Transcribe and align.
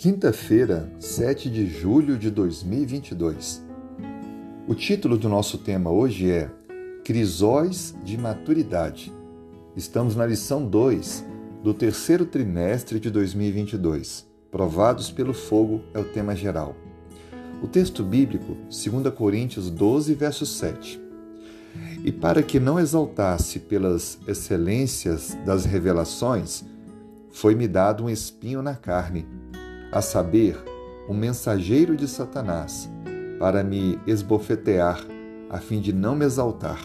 Quinta-feira, 0.00 0.88
7 1.00 1.50
de 1.50 1.66
julho 1.66 2.16
de 2.16 2.30
2022. 2.30 3.64
O 4.68 4.72
título 4.72 5.18
do 5.18 5.28
nosso 5.28 5.58
tema 5.58 5.90
hoje 5.90 6.30
é 6.30 6.48
Crisóis 7.04 7.96
de 8.04 8.16
Maturidade. 8.16 9.12
Estamos 9.74 10.14
na 10.14 10.24
lição 10.24 10.64
2 10.64 11.24
do 11.64 11.74
terceiro 11.74 12.24
trimestre 12.24 13.00
de 13.00 13.10
2022. 13.10 14.24
Provados 14.52 15.10
pelo 15.10 15.34
fogo 15.34 15.82
é 15.92 15.98
o 15.98 16.04
tema 16.04 16.36
geral. 16.36 16.76
O 17.60 17.66
texto 17.66 18.04
bíblico, 18.04 18.56
2 18.70 19.12
Coríntios 19.12 19.68
12, 19.68 20.14
verso 20.14 20.46
7. 20.46 21.00
E 22.04 22.12
para 22.12 22.40
que 22.40 22.60
não 22.60 22.78
exaltasse 22.78 23.58
pelas 23.58 24.16
excelências 24.28 25.36
das 25.44 25.64
revelações, 25.64 26.64
foi-me 27.32 27.66
dado 27.66 28.04
um 28.04 28.08
espinho 28.08 28.62
na 28.62 28.76
carne 28.76 29.26
a 29.90 30.02
saber, 30.02 30.56
um 31.08 31.14
mensageiro 31.14 31.96
de 31.96 32.06
Satanás, 32.06 32.90
para 33.38 33.64
me 33.64 33.98
esbofetear, 34.06 35.00
a 35.48 35.58
fim 35.58 35.80
de 35.80 35.92
não 35.92 36.14
me 36.14 36.24
exaltar. 36.24 36.78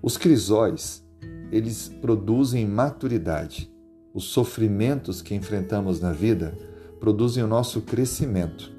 Os 0.00 0.16
crisóis, 0.16 1.04
eles 1.50 1.88
produzem 2.00 2.66
maturidade. 2.66 3.72
Os 4.14 4.24
sofrimentos 4.24 5.20
que 5.20 5.34
enfrentamos 5.34 6.00
na 6.00 6.12
vida 6.12 6.56
produzem 7.00 7.42
o 7.42 7.48
nosso 7.48 7.80
crescimento. 7.82 8.72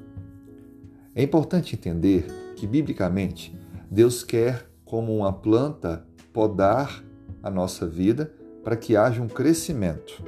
É 1.14 1.22
importante 1.22 1.76
entender 1.76 2.26
que, 2.56 2.66
biblicamente, 2.66 3.58
Deus 3.92 4.24
quer, 4.24 4.70
como 4.86 5.18
uma 5.18 5.34
planta, 5.34 6.06
podar 6.32 7.04
a 7.44 7.50
nossa 7.50 7.86
vida 7.86 8.34
para 8.64 8.78
que 8.78 8.96
haja 8.96 9.22
um 9.22 9.28
crescimento. 9.28 10.24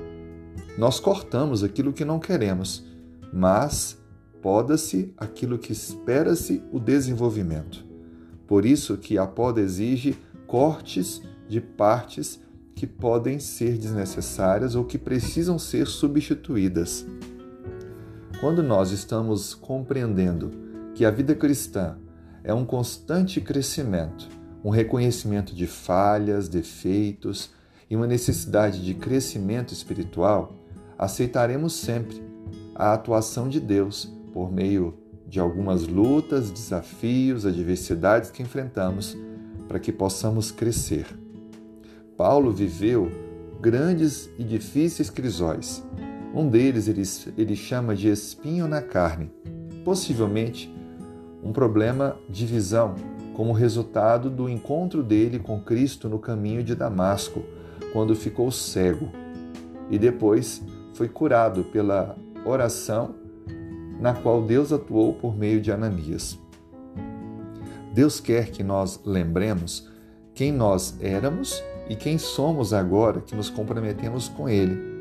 Nós 0.78 1.00
cortamos 1.00 1.64
aquilo 1.64 1.94
que 1.94 2.06
não 2.06 2.20
queremos, 2.20 2.84
mas 3.32 3.98
poda-se 4.42 5.14
aquilo 5.18 5.60
que 5.60 5.72
espera-se 5.72 6.64
o 6.72 6.80
desenvolvimento. 6.80 7.86
Por 8.48 8.66
isso 8.66 8.98
que 8.98 9.18
a 9.18 9.28
poda 9.28 9.62
exige 9.62 10.18
cortes 10.48 11.22
de 11.48 11.62
partes 11.62 12.40
que 12.74 12.88
podem 12.88 13.40
ser 13.40 13.78
desnecessárias 13.78 14.76
ou 14.76 14.84
que 14.84 14.98
precisam 14.98 15.60
ser 15.60 15.88
substituídas. 15.88 17.06
Quando 18.40 18.64
nós 18.64 18.92
estamos 18.92 19.54
compreendendo 19.54 20.52
que 20.96 21.06
a 21.06 21.12
vida 21.12 21.36
cristã 21.36 21.98
é 22.44 22.54
um 22.54 22.66
constante 22.66 23.40
crescimento, 23.40 24.28
um 24.64 24.70
reconhecimento 24.70 25.54
de 25.54 25.68
falhas, 25.68 26.50
defeitos 26.50 27.52
e 27.90 27.96
uma 27.96 28.08
necessidade 28.08 28.84
de 28.84 28.94
crescimento 28.94 29.74
espiritual, 29.74 30.61
aceitaremos 31.02 31.74
sempre 31.74 32.22
a 32.76 32.94
atuação 32.94 33.50
de 33.50 33.60
Deus 33.60 34.14
por 34.32 34.52
meio 34.52 34.94
de 35.28 35.40
algumas 35.40 35.88
lutas, 35.88 36.52
desafios, 36.52 37.44
adversidades 37.44 38.30
que 38.30 38.44
enfrentamos 38.44 39.18
para 39.68 39.80
que 39.80 39.92
possamos 39.92 40.52
crescer. 40.52 41.08
Paulo 42.16 42.52
viveu 42.52 43.10
grandes 43.60 44.30
e 44.38 44.44
difíceis 44.44 45.10
crisóis. 45.10 45.84
Um 46.36 46.48
deles 46.48 46.88
ele, 46.88 47.02
ele 47.36 47.56
chama 47.56 47.96
de 47.96 48.08
espinho 48.08 48.68
na 48.68 48.82
carne, 48.82 49.32
possivelmente 49.84 50.72
um 51.44 51.52
problema 51.52 52.16
de 52.30 52.46
visão, 52.46 52.94
como 53.34 53.54
resultado 53.54 54.30
do 54.30 54.48
encontro 54.48 55.02
dele 55.02 55.40
com 55.40 55.60
Cristo 55.60 56.08
no 56.08 56.20
caminho 56.20 56.64
de 56.64 56.76
Damasco, 56.76 57.44
quando 57.92 58.16
ficou 58.16 58.52
cego. 58.52 59.10
E 59.90 59.98
depois 59.98 60.62
foi 60.94 61.08
curado 61.08 61.64
pela 61.66 62.16
oração 62.46 63.16
na 64.00 64.14
qual 64.14 64.42
Deus 64.42 64.74
atuou 64.74 65.14
por 65.14 65.38
meio 65.38 65.62
de 65.62 65.72
Ananias. 65.72 66.40
Deus 67.94 68.20
quer 68.20 68.50
que 68.50 68.64
nós 68.64 69.00
lembremos 69.06 69.88
quem 70.34 70.52
nós 70.52 70.98
éramos 71.02 71.62
e 71.90 71.96
quem 71.96 72.18
somos 72.18 72.74
agora 72.74 73.22
que 73.22 73.36
nos 73.36 73.50
comprometemos 73.50 74.28
com 74.30 74.48
Ele. 74.48 74.92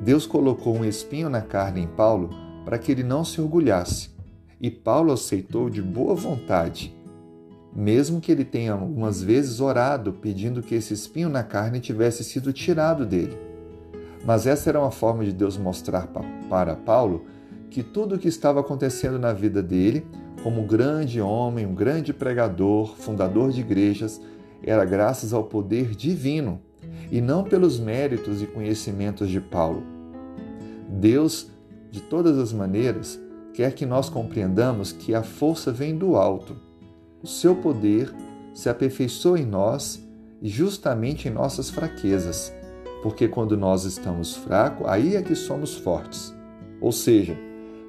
Deus 0.00 0.26
colocou 0.26 0.76
um 0.76 0.84
espinho 0.84 1.28
na 1.28 1.42
carne 1.42 1.82
em 1.82 1.86
Paulo 1.86 2.30
para 2.64 2.78
que 2.78 2.92
ele 2.92 3.02
não 3.02 3.24
se 3.24 3.40
orgulhasse, 3.40 4.10
e 4.60 4.70
Paulo 4.70 5.12
aceitou 5.12 5.70
de 5.70 5.80
boa 5.80 6.14
vontade, 6.14 6.94
mesmo 7.74 8.20
que 8.20 8.30
ele 8.30 8.44
tenha 8.44 8.72
algumas 8.72 9.22
vezes 9.22 9.60
orado 9.60 10.12
pedindo 10.12 10.62
que 10.62 10.74
esse 10.74 10.92
espinho 10.92 11.28
na 11.28 11.42
carne 11.42 11.80
tivesse 11.80 12.22
sido 12.22 12.52
tirado 12.52 13.06
dele. 13.06 13.47
Mas 14.24 14.46
essa 14.46 14.68
era 14.68 14.80
uma 14.80 14.90
forma 14.90 15.24
de 15.24 15.32
Deus 15.32 15.56
mostrar 15.56 16.08
para 16.48 16.76
Paulo 16.76 17.24
que 17.70 17.82
tudo 17.82 18.14
o 18.14 18.18
que 18.18 18.28
estava 18.28 18.60
acontecendo 18.60 19.18
na 19.18 19.32
vida 19.32 19.62
dele, 19.62 20.06
como 20.42 20.62
um 20.62 20.66
grande 20.66 21.20
homem, 21.20 21.66
um 21.66 21.74
grande 21.74 22.12
pregador, 22.12 22.96
fundador 22.96 23.50
de 23.50 23.60
igrejas, 23.60 24.20
era 24.62 24.84
graças 24.84 25.32
ao 25.32 25.44
poder 25.44 25.94
divino 25.94 26.60
e 27.10 27.20
não 27.20 27.44
pelos 27.44 27.78
méritos 27.78 28.42
e 28.42 28.46
conhecimentos 28.46 29.28
de 29.28 29.40
Paulo. 29.40 29.82
Deus, 30.88 31.50
de 31.90 32.00
todas 32.00 32.38
as 32.38 32.52
maneiras, 32.52 33.20
quer 33.54 33.72
que 33.72 33.86
nós 33.86 34.08
compreendamos 34.08 34.92
que 34.92 35.14
a 35.14 35.22
força 35.22 35.70
vem 35.70 35.96
do 35.96 36.16
alto. 36.16 36.56
O 37.22 37.26
seu 37.26 37.56
poder 37.56 38.12
se 38.54 38.68
aperfeiçoa 38.68 39.40
em 39.40 39.46
nós 39.46 40.02
e 40.40 40.48
justamente 40.48 41.28
em 41.28 41.30
nossas 41.30 41.70
fraquezas 41.70 42.52
porque 43.02 43.28
quando 43.28 43.56
nós 43.56 43.84
estamos 43.84 44.36
fracos, 44.36 44.86
aí 44.88 45.16
é 45.16 45.22
que 45.22 45.34
somos 45.34 45.74
fortes. 45.74 46.34
Ou 46.80 46.92
seja, 46.92 47.36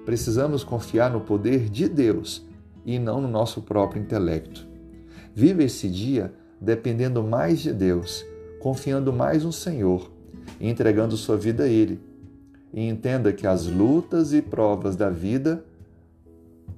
precisamos 0.05 0.63
confiar 0.63 1.11
no 1.11 1.21
poder 1.21 1.69
de 1.69 1.87
Deus 1.87 2.45
e 2.85 2.97
não 2.99 3.21
no 3.21 3.27
nosso 3.27 3.61
próprio 3.61 4.01
intelecto. 4.01 4.67
Viva 5.33 5.63
esse 5.63 5.87
dia 5.87 6.33
dependendo 6.59 7.23
mais 7.23 7.59
de 7.59 7.71
Deus, 7.71 8.25
confiando 8.59 9.13
mais 9.13 9.43
no 9.43 9.53
Senhor 9.53 10.11
e 10.59 10.69
entregando 10.69 11.15
sua 11.15 11.37
vida 11.37 11.63
a 11.63 11.67
Ele. 11.67 11.99
E 12.73 12.87
entenda 12.87 13.31
que 13.31 13.47
as 13.47 13.65
lutas 13.65 14.33
e 14.33 14.41
provas 14.41 14.95
da 14.95 15.09
vida, 15.09 15.63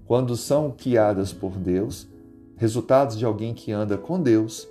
quando 0.05 0.37
são 0.37 0.73
guiadas 0.77 1.33
por 1.33 1.57
Deus, 1.57 2.07
resultados 2.55 3.17
de 3.17 3.25
alguém 3.25 3.53
que 3.53 3.71
anda 3.71 3.97
com 3.97 4.21
Deus, 4.21 4.67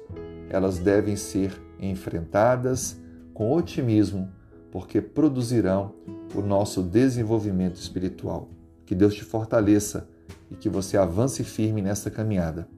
elas 0.49 0.79
devem 0.79 1.17
ser 1.17 1.53
enfrentadas 1.81 3.00
com 3.41 3.55
otimismo, 3.55 4.29
porque 4.71 5.01
produzirão 5.01 5.95
o 6.35 6.43
nosso 6.43 6.83
desenvolvimento 6.83 7.77
espiritual. 7.77 8.51
Que 8.85 8.95
Deus 8.95 9.15
te 9.15 9.25
fortaleça 9.25 10.07
e 10.51 10.55
que 10.55 10.69
você 10.69 10.99
avance 10.99 11.43
firme 11.43 11.81
nessa 11.81 12.11
caminhada. 12.11 12.69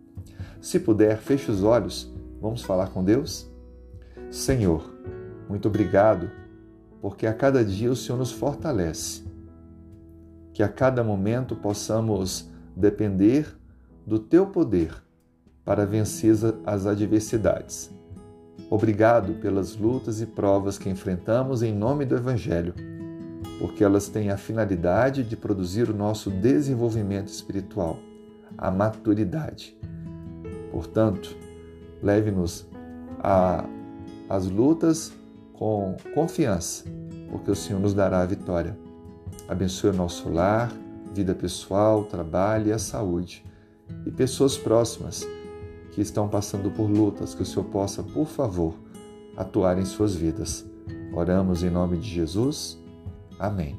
Se 0.60 0.78
puder, 0.78 1.18
feche 1.18 1.50
os 1.50 1.64
olhos, 1.64 2.14
vamos 2.40 2.62
falar 2.62 2.90
com 2.90 3.02
Deus? 3.02 3.50
Senhor, 4.30 4.88
muito 5.48 5.66
obrigado, 5.66 6.30
porque 7.00 7.26
a 7.26 7.34
cada 7.34 7.64
dia 7.64 7.90
o 7.90 7.96
Senhor 7.96 8.16
nos 8.16 8.30
fortalece. 8.30 9.24
Que 10.54 10.62
a 10.62 10.68
cada 10.68 11.02
momento 11.02 11.56
possamos 11.56 12.48
depender 12.76 13.52
do 14.06 14.16
teu 14.16 14.46
poder 14.46 14.94
para 15.64 15.84
vencer 15.84 16.36
as 16.64 16.86
adversidades 16.86 17.90
Obrigado 18.72 19.34
pelas 19.34 19.76
lutas 19.76 20.22
e 20.22 20.26
provas 20.26 20.78
que 20.78 20.88
enfrentamos 20.88 21.62
em 21.62 21.74
nome 21.74 22.06
do 22.06 22.16
Evangelho, 22.16 22.72
porque 23.58 23.84
elas 23.84 24.08
têm 24.08 24.30
a 24.30 24.38
finalidade 24.38 25.22
de 25.24 25.36
produzir 25.36 25.90
o 25.90 25.94
nosso 25.94 26.30
desenvolvimento 26.30 27.28
espiritual, 27.28 27.98
a 28.56 28.70
maturidade. 28.70 29.76
Portanto, 30.70 31.36
leve-nos 32.02 32.66
às 34.26 34.46
lutas 34.46 35.12
com 35.52 35.94
confiança, 36.14 36.86
porque 37.30 37.50
o 37.50 37.54
Senhor 37.54 37.78
nos 37.78 37.92
dará 37.92 38.22
a 38.22 38.26
vitória. 38.26 38.74
Abençoe 39.48 39.90
o 39.90 39.94
nosso 39.94 40.30
lar, 40.30 40.72
vida 41.12 41.34
pessoal, 41.34 42.04
trabalho 42.04 42.68
e 42.68 42.72
a 42.72 42.78
saúde, 42.78 43.44
e 44.06 44.10
pessoas 44.10 44.56
próximas 44.56 45.28
que 45.92 46.00
estão 46.00 46.28
passando 46.28 46.70
por 46.70 46.90
lutas, 46.90 47.34
que 47.34 47.42
o 47.42 47.46
Senhor 47.46 47.64
possa, 47.66 48.02
por 48.02 48.26
favor, 48.26 48.74
atuar 49.36 49.78
em 49.78 49.84
suas 49.84 50.14
vidas. 50.14 50.66
Oramos 51.14 51.62
em 51.62 51.70
nome 51.70 51.98
de 51.98 52.08
Jesus. 52.08 52.78
Amém. 53.38 53.78